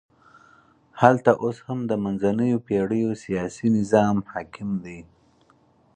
[1.01, 4.99] هلته اوس هم د منځنیو پېړیو سیاسي نظام حاکم دی.